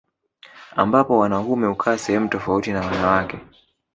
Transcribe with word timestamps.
Ambapo 0.75 1.17
wanaume 1.19 1.67
hukaa 1.67 1.97
sehemu 1.97 2.27
tofauti 2.29 2.71
na 2.71 2.81
wanawake 2.85 3.37